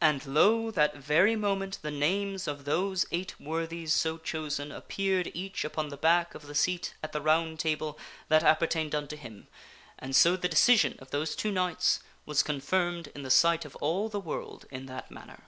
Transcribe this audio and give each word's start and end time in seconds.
And, 0.00 0.24
lo! 0.24 0.70
that 0.70 0.94
very 0.94 1.34
moment 1.34 1.80
the 1.82 1.90
names 1.90 2.46
of 2.46 2.64
those 2.64 3.06
eight 3.10 3.40
worthies 3.40 3.92
so 3.92 4.18
chosen 4.18 4.70
appeared 4.70 5.32
each 5.34 5.64
upon 5.64 5.88
the 5.88 5.96
back 5.96 6.32
of 6.36 6.46
the 6.46 6.54
seat 6.54 6.94
at 7.02 7.10
the 7.10 7.20
Round 7.20 7.58
Table 7.58 7.98
that 8.28 8.44
apper 8.44 8.68
tained 8.68 8.94
unto 8.94 9.16
him, 9.16 9.48
and 9.98 10.14
so 10.14 10.36
the 10.36 10.48
decision 10.48 10.94
of 11.00 11.10
those 11.10 11.34
two 11.34 11.50
knights 11.50 11.98
was 12.24 12.44
confirmed 12.44 13.08
in 13.16 13.24
the 13.24 13.32
sight 13.32 13.64
of 13.64 13.74
all 13.80 14.08
the 14.08 14.20
world 14.20 14.64
in 14.70 14.86
that 14.86 15.10
manner. 15.10 15.42